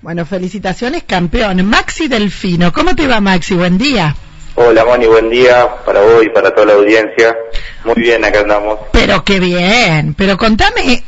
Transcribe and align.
Bueno, 0.00 0.24
felicitaciones, 0.24 1.02
campeón. 1.02 1.66
Maxi 1.66 2.06
Delfino, 2.06 2.72
¿cómo 2.72 2.94
te 2.94 3.08
va 3.08 3.20
Maxi? 3.20 3.54
Buen 3.54 3.78
día. 3.78 4.14
Hola 4.54 4.84
Moni, 4.84 5.06
buen 5.06 5.28
día 5.28 5.66
para 5.84 6.00
vos 6.00 6.24
y 6.24 6.28
para 6.28 6.54
toda 6.54 6.68
la 6.68 6.72
audiencia. 6.74 7.36
Muy 7.84 7.96
bien, 7.96 8.24
acá 8.24 8.40
andamos. 8.40 8.78
Pero 8.92 9.24
qué 9.24 9.40
bien, 9.40 10.14
pero 10.14 10.36
contame, 10.36 11.02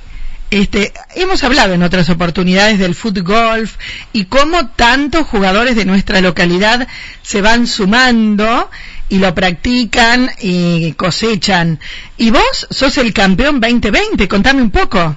este, 0.50 0.92
hemos 1.14 1.44
hablado 1.44 1.74
en 1.74 1.84
otras 1.84 2.10
oportunidades 2.10 2.80
del 2.80 2.96
foot 2.96 3.20
golf 3.20 3.76
y 4.12 4.24
cómo 4.24 4.70
tantos 4.70 5.26
jugadores 5.28 5.76
de 5.76 5.84
nuestra 5.84 6.20
localidad 6.20 6.88
se 7.22 7.42
van 7.42 7.68
sumando 7.68 8.70
y 9.08 9.18
lo 9.18 9.32
practican 9.36 10.30
y 10.40 10.94
cosechan. 10.94 11.78
Y 12.16 12.32
vos 12.32 12.66
sos 12.70 12.98
el 12.98 13.12
campeón 13.12 13.60
2020, 13.60 14.26
contame 14.26 14.62
un 14.62 14.70
poco. 14.72 15.14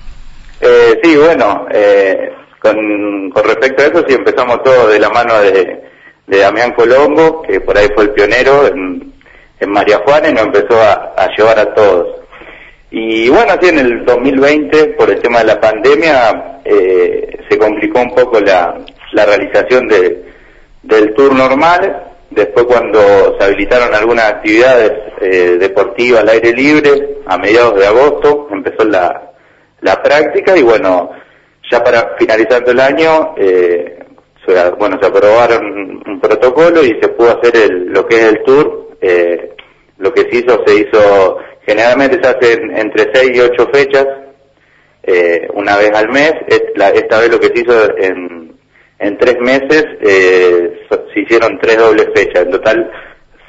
Eh, 0.62 1.00
sí, 1.04 1.16
bueno, 1.16 1.66
eh, 1.71 2.30
con, 2.64 3.32
respecto 3.43 3.84
a 3.84 3.86
eso 3.88 4.05
sí 4.07 4.16
empezamos 4.16 4.64
todo 4.64 4.88
de 4.88 5.00
la 5.00 5.09
mano 5.09 5.39
de, 5.41 5.83
de 6.25 6.38
Damián 6.38 6.71
Colombo, 6.71 7.42
que 7.42 7.60
por 7.60 7.78
ahí 7.78 7.88
fue 7.93 8.05
el 8.05 8.11
pionero 8.11 8.68
en, 8.68 9.11
María 9.65 10.01
Juana 10.05 10.28
y 10.28 10.33
nos 10.33 10.43
empezó 10.43 10.78
a, 10.78 11.28
llevar 11.38 11.57
a 11.57 11.74
todos. 11.74 12.19
Y 12.91 13.29
bueno, 13.29 13.54
así 13.54 13.69
en 13.69 13.79
el 13.79 14.04
2020, 14.04 14.88
por 14.97 15.10
el 15.10 15.21
tema 15.21 15.39
de 15.39 15.46
la 15.46 15.61
pandemia, 15.61 16.60
eh, 16.65 17.39
se 17.50 17.57
complicó 17.57 18.02
un 18.02 18.14
poco 18.14 18.41
la, 18.41 18.77
realización 19.14 19.88
de, 19.88 20.25
del 20.82 21.14
tour 21.14 21.33
normal. 21.33 22.11
Después 22.30 22.66
cuando 22.66 23.38
se 23.39 23.46
habilitaron 23.46 23.96
algunas 23.96 24.32
actividades 24.32 24.91
eh, 25.21 25.55
deportivas 25.57 26.24
al 26.24 26.30
aire 26.30 26.52
libre, 26.52 27.19
a 27.25 27.38
mediados 27.38 27.80
de 27.80 27.88
agosto, 27.88 28.50
empezó 28.52 28.83
la 28.83 30.04
práctica 30.04 30.57
y 30.57 30.61
bueno, 30.61 31.10
ya 31.72 31.84
para 31.84 32.16
finalizando 32.17 32.72
el 32.72 32.80
año, 32.80 33.36
eh, 33.38 34.00
se, 34.45 34.70
bueno, 34.72 34.98
se 35.02 35.08
aprobaron 35.08 36.02
un 36.06 36.20
protocolo 36.20 36.84
y 36.84 37.00
se 37.02 37.08
pudo 37.09 37.39
hacer 37.39 37.55
el, 37.55 37.86
lo 37.86 38.05
que 38.05 38.16
es 38.16 38.23
el 38.23 38.44
tour. 38.44 38.89
Eh, 39.02 39.53
lo 39.97 40.14
que 40.14 40.22
se 40.22 40.38
hizo, 40.38 40.64
se 40.66 40.75
hizo, 40.75 41.38
generalmente 41.66 42.20
se 42.22 42.30
hace 42.30 42.53
entre 42.53 43.09
6 43.14 43.31
y 43.33 43.39
8 43.39 43.70
fechas, 43.73 44.08
eh, 45.03 45.47
una 45.53 45.78
vez 45.78 45.92
al 45.94 46.09
mes. 46.09 46.33
esta 46.47 47.20
vez 47.20 47.31
lo 47.31 47.39
que 47.39 47.47
se 47.47 47.59
hizo 47.61 47.98
en, 47.98 48.55
en 49.00 49.17
tres 49.17 49.38
meses, 49.39 49.86
eh, 50.02 50.86
se 51.14 51.20
hicieron 51.20 51.59
tres 51.59 51.77
dobles 51.77 52.08
fechas. 52.16 52.44
En 52.45 52.52
total, 52.52 52.92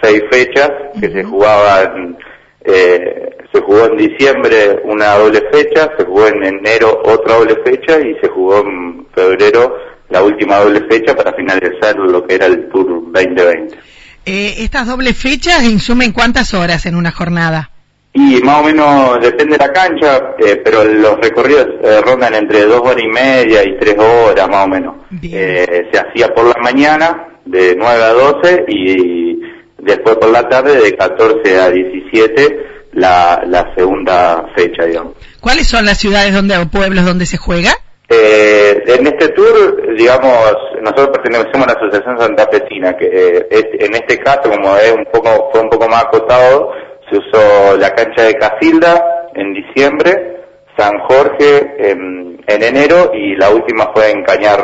seis 0.02 0.22
fechas 0.30 0.70
que 1.00 1.10
se 1.10 1.24
jugaban, 1.24 2.18
eh, 2.64 3.36
se 3.54 3.60
jugó 3.60 3.86
en 3.86 3.96
diciembre 3.96 4.80
una 4.82 5.14
doble 5.14 5.40
fecha, 5.52 5.92
se 5.96 6.04
jugó 6.04 6.26
en 6.26 6.42
enero 6.42 7.00
otra 7.04 7.36
doble 7.36 7.56
fecha 7.64 8.00
y 8.00 8.14
se 8.20 8.28
jugó 8.28 8.58
en 8.58 9.06
febrero 9.14 9.76
la 10.10 10.22
última 10.22 10.58
doble 10.58 10.80
fecha 10.90 11.14
para 11.14 11.32
finalizar 11.34 11.96
lo 11.96 12.26
que 12.26 12.34
era 12.34 12.46
el 12.46 12.68
Tour 12.68 13.12
2020. 13.12 13.78
Eh, 14.26 14.54
¿Estas 14.58 14.88
dobles 14.88 15.16
fechas 15.16 15.62
insumen 15.62 16.12
cuántas 16.12 16.52
horas 16.52 16.84
en 16.86 16.96
una 16.96 17.12
jornada? 17.12 17.70
Y 18.12 18.40
más 18.42 18.60
o 18.60 18.64
menos 18.64 19.20
depende 19.20 19.56
de 19.56 19.66
la 19.66 19.72
cancha, 19.72 20.34
eh, 20.38 20.60
pero 20.64 20.84
los 20.84 21.16
recorridos 21.18 21.66
eh, 21.82 22.00
rondan 22.04 22.34
entre 22.34 22.64
dos 22.64 22.80
horas 22.80 23.02
y 23.02 23.08
media 23.08 23.64
y 23.64 23.76
tres 23.78 23.96
horas 23.98 24.48
más 24.48 24.66
o 24.66 24.68
menos. 24.68 24.94
Eh, 25.22 25.88
se 25.92 25.98
hacía 25.98 26.32
por 26.34 26.46
la 26.46 26.60
mañana 26.62 27.38
de 27.44 27.74
9 27.76 28.02
a 28.02 28.12
12 28.12 28.64
y 28.68 29.40
después 29.78 30.16
por 30.16 30.30
la 30.30 30.48
tarde 30.48 30.80
de 30.80 30.96
14 30.96 31.60
a 31.60 31.70
17 31.70 32.73
la, 32.94 33.42
la 33.46 33.72
segunda 33.76 34.46
fecha, 34.56 34.84
digamos. 34.84 35.14
¿Cuáles 35.40 35.66
son 35.66 35.84
las 35.84 35.98
ciudades 35.98 36.32
donde, 36.32 36.56
o 36.56 36.66
pueblos 36.68 37.04
donde 37.04 37.26
se 37.26 37.36
juega? 37.36 37.74
Eh, 38.08 38.82
en 38.86 39.06
este 39.06 39.28
tour, 39.30 39.96
digamos, 39.96 40.54
nosotros 40.82 41.08
pertenecemos 41.08 41.66
a 41.66 41.72
la 41.72 41.80
Asociación 41.80 42.18
Santa 42.18 42.48
Fecina, 42.50 42.96
que 42.96 43.06
eh, 43.06 43.46
es, 43.50 43.64
en 43.78 43.94
este 43.94 44.18
caso, 44.18 44.50
como 44.50 44.76
es 44.76 44.92
un 44.92 45.06
poco, 45.12 45.50
fue 45.52 45.62
un 45.62 45.70
poco 45.70 45.88
más 45.88 46.04
acotado, 46.04 46.70
se 47.10 47.18
usó 47.18 47.76
la 47.78 47.90
cancha 47.90 48.22
de 48.22 48.34
Casilda 48.34 49.30
en 49.34 49.54
diciembre, 49.54 50.36
San 50.76 50.98
Jorge 51.08 51.76
en, 51.78 52.42
en 52.46 52.62
enero 52.62 53.12
y 53.14 53.36
la 53.36 53.50
última 53.50 53.90
fue 53.94 54.10
en 54.10 54.22
Cañar 54.24 54.60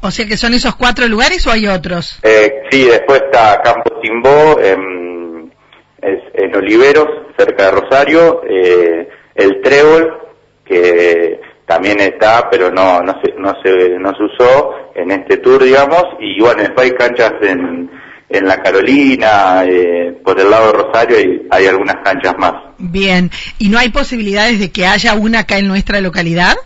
O 0.00 0.10
sea 0.10 0.26
que 0.26 0.36
son 0.36 0.54
esos 0.54 0.74
cuatro 0.76 1.06
lugares 1.08 1.46
o 1.46 1.52
hay 1.52 1.68
otros? 1.68 2.18
Eh, 2.22 2.64
sí, 2.70 2.84
después 2.84 3.22
está 3.22 3.60
Campo 3.62 3.98
Timbó, 4.00 4.60
en, 4.60 4.99
es, 6.02 6.20
en 6.34 6.54
Oliveros, 6.54 7.08
cerca 7.36 7.66
de 7.66 7.70
Rosario, 7.70 8.42
eh, 8.48 9.08
el 9.34 9.60
Trébol, 9.62 10.18
que 10.64 11.40
también 11.66 12.00
está, 12.00 12.48
pero 12.50 12.70
no, 12.70 13.00
no, 13.02 13.20
se, 13.22 13.32
no, 13.38 13.54
se, 13.62 13.98
no 13.98 14.12
se 14.16 14.22
usó 14.24 14.74
en 14.94 15.10
este 15.12 15.36
tour, 15.38 15.62
digamos, 15.62 16.04
y 16.18 16.40
bueno, 16.40 16.62
después 16.62 16.90
hay 16.90 16.96
canchas 16.96 17.32
en, 17.42 17.90
en 18.28 18.44
la 18.46 18.62
Carolina, 18.62 19.64
eh, 19.64 20.18
por 20.24 20.40
el 20.40 20.50
lado 20.50 20.72
de 20.72 20.78
Rosario, 20.82 21.20
y 21.20 21.46
hay 21.50 21.66
algunas 21.66 21.96
canchas 22.04 22.34
más. 22.38 22.54
Bien, 22.78 23.30
¿y 23.58 23.68
no 23.68 23.78
hay 23.78 23.90
posibilidades 23.90 24.58
de 24.58 24.70
que 24.70 24.86
haya 24.86 25.14
una 25.14 25.40
acá 25.40 25.58
en 25.58 25.68
nuestra 25.68 26.00
localidad? 26.00 26.56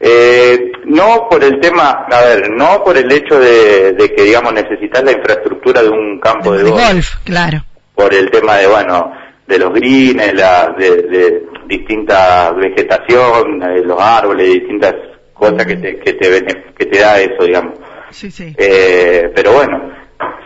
Eh, 0.00 0.72
no 0.84 1.26
por 1.28 1.42
el 1.42 1.58
tema, 1.60 2.06
a 2.10 2.20
ver, 2.22 2.50
no 2.50 2.84
por 2.84 2.96
el 2.96 3.10
hecho 3.10 3.38
de, 3.38 3.92
de 3.92 4.14
que, 4.14 4.22
digamos, 4.22 4.52
necesitas 4.52 5.02
la 5.02 5.12
infraestructura 5.12 5.82
de 5.82 5.88
un 5.88 6.20
campo 6.20 6.52
de, 6.52 6.64
de 6.64 6.70
golf. 6.70 6.84
golf. 6.84 7.14
Claro. 7.24 7.64
Por 7.98 8.14
el 8.14 8.30
tema 8.30 8.58
de, 8.58 8.68
bueno, 8.68 9.12
de 9.44 9.58
los 9.58 9.72
greens, 9.74 10.32
la, 10.34 10.72
de, 10.78 11.02
de 11.02 11.46
distinta 11.66 12.52
vegetación, 12.52 13.60
eh, 13.60 13.82
los 13.84 14.00
árboles, 14.00 14.52
distintas 14.52 14.94
cosas 15.34 15.66
que 15.66 15.74
te, 15.74 15.98
que 15.98 16.12
te, 16.12 16.44
que 16.78 16.86
te 16.86 16.98
da 17.00 17.20
eso, 17.20 17.42
digamos. 17.42 17.74
Sí, 18.12 18.30
sí. 18.30 18.54
Eh, 18.56 19.32
pero 19.34 19.52
bueno, 19.52 19.90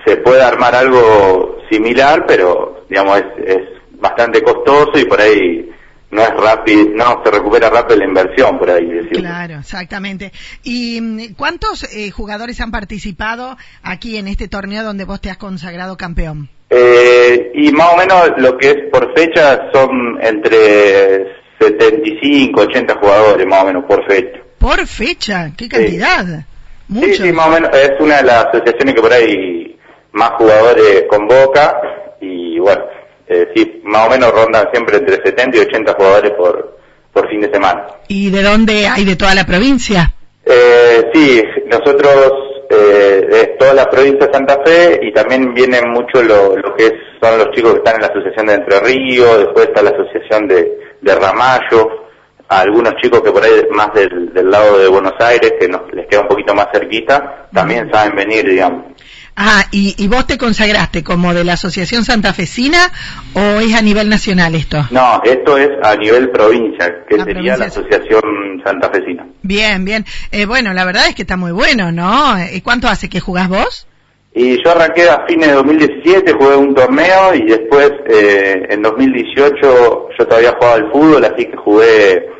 se 0.06 0.16
puede 0.16 0.42
armar 0.42 0.74
algo 0.74 1.58
similar, 1.70 2.24
pero 2.26 2.86
digamos 2.88 3.18
es, 3.18 3.56
es 3.56 3.68
bastante 4.00 4.42
costoso 4.42 4.98
y 4.98 5.04
por 5.04 5.20
ahí 5.20 5.70
no 6.10 6.22
es 6.22 6.30
rápido, 6.30 6.90
no 6.94 7.22
se 7.24 7.30
recupera 7.30 7.70
rápido 7.70 7.98
la 7.98 8.06
inversión, 8.06 8.58
por 8.58 8.70
ahí 8.70 8.86
decirlo. 8.86 9.20
Claro, 9.20 9.58
exactamente. 9.58 10.32
¿Y 10.62 11.00
mm, 11.00 11.34
cuántos 11.34 11.84
eh, 11.84 12.10
jugadores 12.10 12.60
han 12.60 12.70
participado 12.70 13.58
aquí 13.82 14.16
en 14.16 14.28
este 14.28 14.48
torneo 14.48 14.84
donde 14.84 15.04
vos 15.04 15.20
te 15.20 15.30
has 15.30 15.38
consagrado 15.38 15.96
campeón? 15.96 16.50
Eh, 17.32 17.50
y 17.54 17.72
más 17.72 17.94
o 17.94 17.96
menos 17.96 18.32
lo 18.38 18.58
que 18.58 18.70
es 18.70 18.76
por 18.90 19.12
fecha 19.16 19.70
son 19.72 20.18
entre 20.20 21.40
75, 21.58 22.60
80 22.60 22.94
jugadores 22.96 23.46
más 23.46 23.62
o 23.62 23.66
menos 23.66 23.84
por 23.84 24.06
fecha. 24.06 24.40
¿Por 24.58 24.86
fecha? 24.86 25.50
¿Qué 25.56 25.68
cantidad? 25.68 26.24
Sí. 26.24 26.44
Mucho. 26.88 27.06
Sí, 27.06 27.14
sí, 27.14 27.32
más 27.32 27.46
o 27.46 27.50
menos 27.50 27.70
es 27.72 27.92
una 28.00 28.18
de 28.18 28.24
las 28.24 28.46
asociaciones 28.46 28.94
que 28.94 29.00
por 29.00 29.12
ahí 29.12 29.78
más 30.12 30.30
jugadores 30.32 31.04
convoca 31.08 31.80
y 32.20 32.58
bueno, 32.58 32.82
eh, 33.26 33.48
sí, 33.54 33.80
más 33.84 34.06
o 34.06 34.10
menos 34.10 34.30
rondan 34.30 34.68
siempre 34.72 34.98
entre 34.98 35.24
70 35.24 35.56
y 35.56 35.60
80 35.60 35.94
jugadores 35.94 36.32
por, 36.32 36.78
por 37.12 37.28
fin 37.30 37.40
de 37.40 37.52
semana. 37.52 37.86
¿Y 38.08 38.30
de 38.30 38.42
dónde 38.42 38.86
hay 38.86 39.04
de 39.04 39.16
toda 39.16 39.34
la 39.34 39.44
provincia? 39.44 40.12
Eh, 40.44 41.10
sí, 41.14 41.42
nosotros 41.66 42.32
eh, 42.70 43.26
es 43.30 43.58
toda 43.58 43.74
la 43.74 43.88
provincia 43.88 44.26
de 44.26 44.32
Santa 44.32 44.60
Fe 44.64 45.00
y 45.02 45.12
también 45.12 45.54
vienen 45.54 45.90
mucho 45.90 46.22
lo, 46.22 46.56
lo 46.56 46.74
que 46.74 46.86
es, 46.86 46.92
son 47.22 47.38
los 47.38 47.50
chicos 47.52 47.72
que 47.72 47.78
están 47.78 47.94
en 47.96 48.02
la 48.02 48.08
asociación 48.08 48.46
de 48.46 48.54
Entre 48.54 48.80
Ríos, 48.80 49.38
después 49.38 49.66
está 49.66 49.82
la 49.82 49.90
asociación 49.90 50.48
de, 50.48 50.72
de 51.00 51.14
Ramallo, 51.14 51.88
algunos 52.48 52.94
chicos 53.00 53.22
que 53.22 53.30
por 53.30 53.42
ahí 53.44 53.52
más 53.70 53.94
del, 53.94 54.32
del 54.32 54.50
lado 54.50 54.78
de 54.78 54.88
Buenos 54.88 55.14
Aires, 55.20 55.54
que 55.58 55.68
nos, 55.68 55.82
les 55.92 56.06
queda 56.08 56.22
un 56.22 56.28
poquito 56.28 56.54
más 56.54 56.66
cerquita, 56.72 57.48
también 57.52 57.88
saben 57.92 58.16
venir, 58.16 58.48
digamos. 58.48 58.86
Ah, 59.34 59.64
¿y, 59.70 59.94
¿y 59.96 60.08
vos 60.08 60.26
te 60.26 60.36
consagraste 60.36 61.02
como 61.02 61.32
de 61.32 61.44
la 61.44 61.54
Asociación 61.54 62.04
Santafesina 62.04 62.92
o 63.32 63.60
es 63.60 63.74
a 63.74 63.80
nivel 63.80 64.10
nacional 64.10 64.54
esto? 64.54 64.86
No, 64.90 65.22
esto 65.24 65.56
es 65.56 65.70
a 65.82 65.96
nivel 65.96 66.30
provincia, 66.30 67.04
que 67.08 67.16
la 67.16 67.24
sería 67.24 67.54
provincia 67.54 67.56
la 67.56 67.64
Asociación 67.66 68.62
Santafesina. 68.62 69.26
Bien, 69.42 69.84
bien. 69.84 70.04
Eh, 70.32 70.44
bueno, 70.44 70.74
la 70.74 70.84
verdad 70.84 71.06
es 71.08 71.14
que 71.14 71.22
está 71.22 71.36
muy 71.36 71.52
bueno, 71.52 71.92
¿no? 71.92 72.34
¿Y 72.52 72.60
cuánto 72.60 72.88
hace 72.88 73.08
que 73.08 73.20
jugás 73.20 73.48
vos? 73.48 73.86
Y 74.34 74.62
yo 74.62 74.70
arranqué 74.70 75.08
a 75.08 75.26
fines 75.26 75.48
de 75.48 75.54
2017, 75.54 76.32
jugué 76.32 76.56
un 76.56 76.74
torneo 76.74 77.34
y 77.34 77.46
después 77.46 77.92
eh, 78.06 78.66
en 78.70 78.80
2018 78.82 80.08
yo 80.18 80.26
todavía 80.26 80.54
jugaba 80.58 80.74
al 80.76 80.90
fútbol, 80.90 81.24
así 81.24 81.44
que 81.44 81.56
jugué 81.56 82.30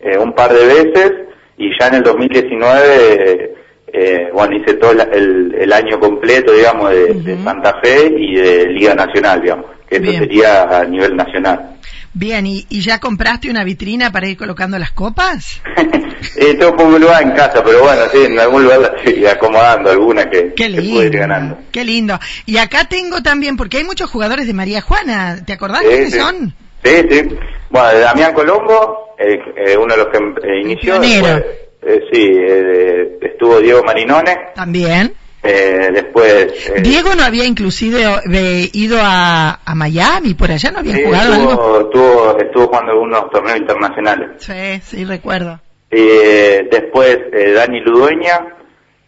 eh, 0.00 0.16
un 0.18 0.32
par 0.34 0.52
de 0.52 0.64
veces 0.66 1.12
y 1.58 1.70
ya 1.78 1.88
en 1.88 1.94
el 1.96 2.02
2019 2.04 3.54
eh, 3.94 4.30
bueno, 4.32 4.56
hice 4.56 4.74
todo 4.74 4.92
el, 4.92 5.54
el, 5.54 5.72
año 5.72 6.00
completo, 6.00 6.52
digamos, 6.52 6.90
de, 6.90 7.04
uh 7.04 7.14
-huh. 7.14 7.22
de, 7.24 7.44
Santa 7.44 7.78
Fe 7.82 8.06
y 8.16 8.36
de 8.36 8.66
Liga 8.68 8.94
Nacional, 8.94 9.42
digamos, 9.42 9.66
que 9.86 9.98
Bien. 9.98 10.14
eso 10.14 10.24
sería 10.24 10.62
a 10.62 10.84
nivel 10.86 11.14
nacional. 11.14 11.76
Bien, 12.14 12.46
¿y, 12.46 12.66
¿y, 12.68 12.80
ya 12.82 13.00
compraste 13.00 13.48
una 13.48 13.64
vitrina 13.64 14.12
para 14.12 14.28
ir 14.28 14.36
colocando 14.36 14.78
las 14.78 14.92
copas? 14.92 15.62
eh, 16.36 16.54
tengo 16.54 16.76
poco 16.76 16.98
lugar 16.98 17.22
en 17.22 17.30
casa, 17.30 17.64
pero 17.64 17.82
bueno, 17.82 18.02
sí, 18.12 18.24
en 18.24 18.38
algún 18.38 18.64
lugar 18.64 18.80
la 18.80 18.88
estoy 18.96 19.24
acomodando 19.26 19.90
alguna 19.90 20.28
que, 20.28 20.52
qué 20.54 20.68
lindo, 20.68 21.00
que 21.00 21.06
ir 21.06 21.16
ganando. 21.16 21.58
Qué 21.70 21.84
lindo. 21.84 22.18
Y 22.44 22.58
acá 22.58 22.84
tengo 22.84 23.22
también, 23.22 23.56
porque 23.56 23.78
hay 23.78 23.84
muchos 23.84 24.10
jugadores 24.10 24.46
de 24.46 24.52
María 24.52 24.82
Juana, 24.82 25.42
¿te 25.44 25.54
acordás 25.54 25.80
sí, 25.80 25.88
quiénes 25.88 26.12
sí. 26.12 26.18
son? 26.18 26.54
Sí, 26.84 26.96
sí. 27.10 27.28
Bueno, 27.70 27.88
de 27.88 28.00
Damián 28.00 28.34
Colombo, 28.34 29.14
eh, 29.18 29.38
eh, 29.56 29.76
uno 29.78 29.94
de 29.94 30.04
los 30.04 30.08
que 30.08 30.18
eh, 30.18 30.60
inició, 30.60 30.98
después, 30.98 31.44
Eh, 31.84 32.00
sí, 32.12 32.30
eh, 32.30 33.18
estuvo 33.22 33.58
Diego 33.58 33.82
Marinone. 33.82 34.36
También. 34.54 35.14
Eh, 35.44 35.90
después... 35.92 36.68
eh, 36.68 36.82
Diego 36.82 37.14
no 37.16 37.24
había 37.24 37.44
inclusive 37.44 38.04
eh, 38.32 38.70
ido 38.72 38.98
a, 39.00 39.60
a 39.64 39.74
Miami, 39.74 40.34
por 40.34 40.50
allá 40.52 40.70
no 40.70 40.78
había 40.78 40.94
sí, 40.96 41.02
jugado 41.04 41.32
algo. 41.34 41.50
estuvo, 41.50 41.80
estuvo, 41.80 42.38
estuvo 42.38 42.66
jugando 42.68 42.92
algunos 42.92 43.30
torneos 43.30 43.58
internacionales. 43.58 44.28
Sí, 44.38 44.80
sí, 44.84 45.04
recuerdo. 45.04 45.60
Eh, 45.90 46.68
después 46.70 47.18
eh, 47.32 47.52
Dani 47.52 47.80
Ludueña, 47.80 48.46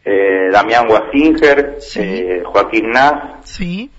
eh, 0.04 0.48
Damián 0.52 0.86
Wasinger, 0.90 1.76
Sí. 1.78 2.00
eh, 2.02 2.42
Joaquín 2.44 2.90
Nas, 2.90 3.44
Sí. 3.44 3.90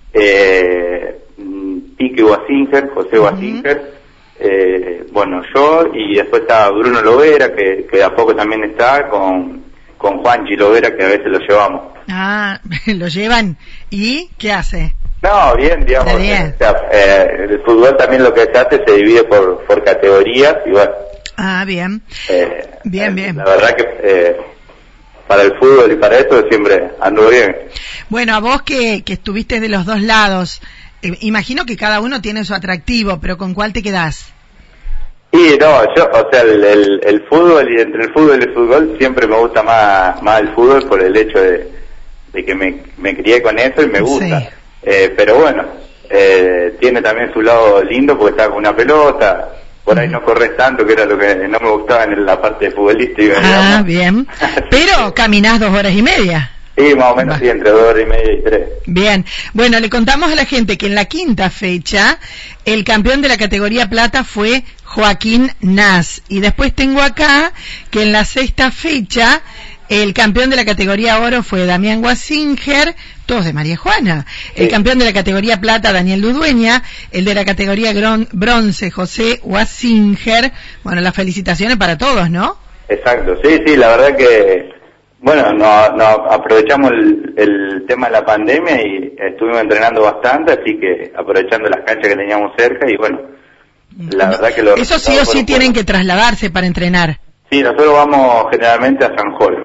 mm, 1.38 1.78
Pique 1.96 2.22
Wasinger, 2.22 2.90
José 2.90 3.18
Wasinger, 3.18 3.92
eh, 4.38 5.06
bueno, 5.12 5.40
yo, 5.54 5.86
y 5.94 6.16
después 6.16 6.42
está 6.42 6.70
Bruno 6.70 7.00
Lovera, 7.00 7.54
que, 7.54 7.86
que 7.90 7.96
de 7.96 8.04
a 8.04 8.14
poco 8.14 8.34
también 8.36 8.64
está, 8.64 9.08
con, 9.08 9.64
con 10.26 10.34
Juanchi 10.38 10.56
Lovera, 10.56 10.96
que 10.96 11.04
a 11.04 11.08
veces 11.08 11.26
lo 11.26 11.38
llevamos. 11.38 11.82
Ah, 12.08 12.60
lo 12.86 13.08
llevan. 13.08 13.56
¿Y 13.90 14.28
qué 14.38 14.52
hace? 14.52 14.94
No, 15.22 15.56
bien, 15.56 15.84
digamos. 15.84 16.16
Bien. 16.20 16.54
o 16.54 16.58
sea, 16.58 16.74
eh, 16.92 17.46
el 17.48 17.62
fútbol 17.64 17.96
también 17.96 18.22
lo 18.22 18.32
que 18.32 18.42
se 18.42 18.58
hace 18.58 18.82
se 18.86 18.92
divide 18.96 19.24
por, 19.24 19.64
por 19.66 19.82
categorías 19.84 20.56
y 20.66 20.70
bueno. 20.70 20.90
Ah, 21.36 21.64
bien. 21.66 22.02
eh, 22.28 22.70
Bien, 22.84 23.14
bien. 23.14 23.36
La 23.36 23.44
verdad 23.44 23.76
que 23.76 23.84
eh, 24.02 24.36
para 25.26 25.42
el 25.42 25.52
fútbol 25.58 25.90
y 25.92 25.96
para 25.96 26.18
esto 26.18 26.44
siempre 26.48 26.90
ando 27.00 27.28
bien. 27.28 27.54
Bueno, 28.08 28.34
a 28.36 28.40
vos 28.40 28.62
que, 28.62 29.02
que 29.04 29.14
estuviste 29.14 29.58
de 29.60 29.68
los 29.68 29.84
dos 29.84 30.00
lados, 30.00 30.60
eh, 31.02 31.16
imagino 31.20 31.66
que 31.66 31.76
cada 31.76 32.00
uno 32.00 32.20
tiene 32.20 32.44
su 32.44 32.54
atractivo, 32.54 33.18
pero 33.20 33.36
¿con 33.36 33.52
cuál 33.54 33.72
te 33.72 33.82
quedás? 33.82 34.32
Y 35.32 35.56
no, 35.58 35.94
yo, 35.94 36.08
o 36.12 36.30
sea, 36.30 36.42
el, 36.42 36.64
el, 36.64 37.00
el 37.02 37.22
fútbol 37.28 37.68
y 37.70 37.80
entre 37.80 38.04
el 38.04 38.12
fútbol 38.12 38.38
y 38.40 38.44
el 38.44 38.54
fútbol 38.54 38.96
siempre 38.98 39.26
me 39.26 39.36
gusta 39.36 39.62
más, 39.62 40.22
más 40.22 40.40
el 40.40 40.54
fútbol 40.54 40.86
por 40.88 41.02
el 41.02 41.16
hecho 41.16 41.38
de, 41.40 41.68
de 42.32 42.44
que 42.44 42.54
me, 42.54 42.82
me 42.98 43.16
crié 43.16 43.42
con 43.42 43.58
eso 43.58 43.82
y 43.82 43.88
me 43.88 44.00
gusta. 44.00 44.40
Sí. 44.40 44.46
Eh, 44.82 45.14
pero 45.16 45.36
bueno, 45.36 45.64
eh, 46.08 46.76
tiene 46.80 47.02
también 47.02 47.32
su 47.32 47.42
lado 47.42 47.82
lindo 47.82 48.16
porque 48.16 48.30
está 48.32 48.48
con 48.48 48.58
una 48.58 48.74
pelota, 48.74 49.50
por 49.84 49.98
ahí 49.98 50.08
no 50.08 50.22
corres 50.22 50.56
tanto, 50.56 50.86
que 50.86 50.94
era 50.94 51.04
lo 51.04 51.18
que 51.18 51.34
no 51.48 51.58
me 51.60 51.70
gustaba 51.70 52.04
en 52.04 52.24
la 52.24 52.40
parte 52.40 52.70
futbolística. 52.70 53.34
Ah, 53.38 53.82
digamos. 53.84 53.84
bien. 53.84 54.26
Pero 54.70 55.14
caminás 55.14 55.60
dos 55.60 55.70
horas 55.70 55.92
y 55.92 56.02
media. 56.02 56.50
Sí, 56.76 56.94
más 56.94 57.12
o 57.12 57.16
menos 57.16 57.38
sí, 57.38 57.48
entre 57.48 57.70
dos 57.70 57.80
horas 57.80 58.02
y 58.02 58.06
media 58.06 58.32
y 58.34 58.42
tres. 58.42 58.68
Bien, 58.86 59.24
bueno, 59.54 59.80
le 59.80 59.88
contamos 59.88 60.30
a 60.30 60.34
la 60.34 60.44
gente 60.44 60.76
que 60.76 60.86
en 60.86 60.94
la 60.94 61.06
quinta 61.06 61.48
fecha 61.48 62.18
el 62.66 62.84
campeón 62.84 63.22
de 63.22 63.28
la 63.28 63.38
categoría 63.38 63.88
plata 63.88 64.24
fue 64.24 64.62
Joaquín 64.84 65.50
Nas. 65.60 66.22
Y 66.28 66.40
después 66.40 66.74
tengo 66.74 67.00
acá 67.00 67.52
que 67.90 68.02
en 68.02 68.12
la 68.12 68.24
sexta 68.26 68.70
fecha 68.70 69.40
el 69.88 70.12
campeón 70.12 70.50
de 70.50 70.56
la 70.56 70.64
categoría 70.66 71.20
oro 71.20 71.42
fue 71.42 71.64
Damián 71.64 72.02
Guasinger, 72.02 72.94
todos 73.24 73.44
de 73.46 73.52
María 73.54 73.76
Juana. 73.76 74.26
El 74.54 74.64
Sí. 74.66 74.70
campeón 74.70 74.98
de 74.98 75.04
la 75.06 75.12
categoría 75.14 75.60
plata, 75.60 75.92
Daniel 75.92 76.20
Ludueña. 76.20 76.82
El 77.10 77.24
de 77.24 77.34
la 77.34 77.44
categoría 77.44 77.92
gron- 77.92 78.28
bronce, 78.32 78.90
José 78.90 79.40
Guasinger. 79.42 80.52
Bueno, 80.82 81.00
las 81.00 81.14
felicitaciones 81.14 81.76
para 81.78 81.96
todos, 81.96 82.28
¿no? 82.30 82.58
Exacto, 82.88 83.38
sí, 83.42 83.60
sí, 83.66 83.76
la 83.76 83.96
verdad 83.96 84.16
que, 84.16 84.70
bueno, 85.20 85.52
no, 85.52 85.88
no 85.96 86.04
aprovechamos 86.04 86.90
el, 86.92 87.34
el 87.36 87.84
tema 87.86 88.06
de 88.06 88.12
la 88.12 88.24
pandemia 88.24 88.80
y 88.82 89.16
estuvimos 89.18 89.60
entrenando 89.62 90.02
bastante, 90.02 90.52
así 90.52 90.78
que 90.78 91.12
aprovechando 91.16 91.68
las 91.68 91.84
canchas 91.84 92.08
que 92.10 92.16
teníamos 92.16 92.52
cerca 92.56 92.90
y 92.90 92.96
bueno, 92.96 93.20
la 94.10 94.28
verdad 94.30 94.54
que 94.54 94.62
los 94.62 94.78
Eso 94.78 94.98
sí 94.98 95.16
o 95.20 95.24
sí 95.24 95.44
tienen 95.44 95.72
que 95.72 95.84
trasladarse 95.84 96.50
para 96.50 96.66
entrenar. 96.66 97.18
Sí, 97.50 97.62
nosotros 97.62 97.92
vamos 97.92 98.46
generalmente 98.50 99.04
a 99.04 99.16
San 99.16 99.32
Jorge. 99.36 99.62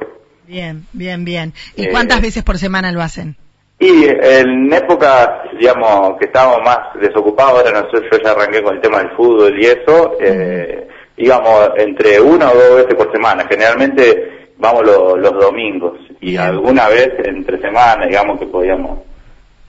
Bien, 0.48 0.86
bien, 0.94 1.26
bien. 1.26 1.54
¿Y 1.76 1.86
Eh, 1.86 1.90
cuántas 1.92 2.22
veces 2.22 2.44
por 2.44 2.58
semana 2.58 2.92
lo 2.92 3.02
hacen? 3.02 3.36
Y 3.80 4.06
en 4.06 4.72
épocas, 4.72 5.28
digamos, 5.60 6.18
que 6.20 6.26
estábamos 6.28 6.60
más 6.64 6.78
desocupados, 7.02 7.60
ahora 7.60 7.72
nosotros 7.82 8.04
yo 8.12 8.20
ya 8.24 8.32
arranqué 8.32 8.62
con 8.62 8.76
el 8.76 8.82
tema 8.82 9.00
del 9.00 9.10
fútbol 9.18 9.60
y 9.60 9.66
eso, 9.66 10.18
eh, 10.22 10.88
íbamos 11.18 11.72
entre 11.78 12.22
una 12.22 12.52
o 12.52 12.56
dos 12.56 12.76
veces 12.76 12.94
por 12.96 13.12
semana, 13.12 13.46
generalmente 13.50 14.41
vamos 14.62 14.86
lo- 14.86 15.18
los 15.18 15.34
domingos 15.34 15.98
y 16.22 16.32
Bien. 16.32 16.42
alguna 16.42 16.88
vez 16.88 17.10
entre 17.26 17.60
semana, 17.60 18.06
digamos 18.06 18.40
que 18.40 18.46
podíamos 18.46 19.00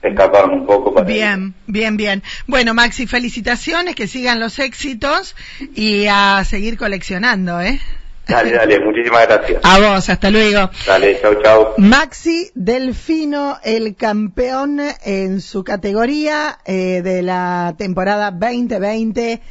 escaparnos 0.01 0.59
un 0.61 0.65
poco 0.67 0.93
para 0.93 1.05
Bien, 1.07 1.53
bien, 1.65 1.97
bien. 1.97 2.21
Bueno, 2.47 2.73
Maxi, 2.73 3.07
felicitaciones, 3.07 3.95
que 3.95 4.07
sigan 4.07 4.39
los 4.39 4.59
éxitos 4.59 5.35
y 5.75 6.05
a 6.09 6.43
seguir 6.45 6.77
coleccionando, 6.77 7.59
¿eh? 7.61 7.79
Dale, 8.25 8.51
dale, 8.53 8.79
muchísimas 8.79 9.27
gracias. 9.27 9.59
A 9.65 9.79
vos, 9.79 10.09
hasta 10.09 10.29
luego. 10.29 10.69
Dale, 10.87 11.19
chau, 11.21 11.35
chau. 11.43 11.67
Maxi 11.77 12.51
Delfino, 12.55 13.57
el 13.65 13.95
campeón 13.97 14.79
en 15.03 15.41
su 15.41 15.65
categoría 15.65 16.57
eh, 16.65 17.01
de 17.03 17.21
la 17.21 17.75
temporada 17.77 18.31
2020. 18.31 19.41